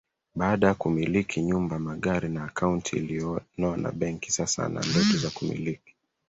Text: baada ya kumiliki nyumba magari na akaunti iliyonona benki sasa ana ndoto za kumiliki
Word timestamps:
baada 0.35 0.67
ya 0.67 0.73
kumiliki 0.73 1.41
nyumba 1.41 1.79
magari 1.79 2.29
na 2.29 2.43
akaunti 2.43 2.95
iliyonona 2.95 3.91
benki 3.91 4.31
sasa 4.31 4.65
ana 4.65 4.79
ndoto 4.79 5.17
za 5.17 5.29
kumiliki 5.29 5.95